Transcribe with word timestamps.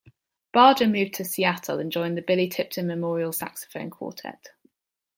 Barger 0.51 0.87
moved 0.87 1.13
to 1.13 1.23
Seattle 1.23 1.77
and 1.77 1.91
joined 1.91 2.17
The 2.17 2.23
Billy 2.23 2.47
Tipton 2.47 2.87
Memorial 2.87 3.31
Saxophone 3.31 3.91
Quartet. 3.91 4.47